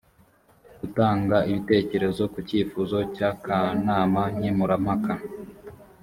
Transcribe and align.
gutanga 0.79 1.35
ibitekerezo 1.49 2.23
ku 2.33 2.39
cyifuzo 2.47 2.97
cy’akanama 3.15 4.21
nkemurampaka 4.35 5.13